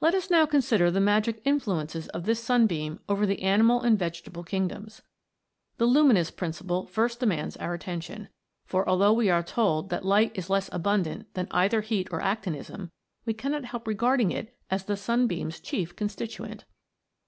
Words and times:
Let 0.00 0.12
us 0.16 0.28
now 0.28 0.44
consider 0.44 0.90
the 0.90 0.98
magic 1.00 1.40
influences 1.44 2.08
of 2.08 2.24
this 2.24 2.42
sunbeam 2.42 2.98
over 3.08 3.24
the 3.24 3.42
animal 3.44 3.80
and 3.80 3.96
vegetable 3.96 4.42
kingdoms. 4.42 5.02
The 5.76 5.86
luminous 5.86 6.32
principle 6.32 6.84
first 6.84 7.20
demands 7.20 7.56
our 7.58 7.72
attention; 7.72 8.28
for 8.64 8.88
although 8.88 9.12
we 9.12 9.30
are 9.30 9.44
told 9.44 9.88
that 9.90 10.04
light 10.04 10.32
is 10.36 10.50
less 10.50 10.68
abundant 10.72 11.32
than 11.34 11.46
either 11.52 11.82
heat 11.82 12.08
or 12.10 12.20
actinism, 12.20 12.90
we 13.24 13.34
cannot 13.34 13.66
help 13.66 13.86
re 13.86 13.94
THE 13.94 14.02
MAGIC 14.02 14.02
OF 14.02 14.18
THE 14.18 14.24
STWBEAM. 14.24 14.28
95 14.28 14.28
garding 14.28 14.30
it 14.32 14.56
as 14.68 14.84
the 14.84 14.96
sunbeam's 14.96 15.60
chief 15.60 15.94
constituent. 15.94 16.64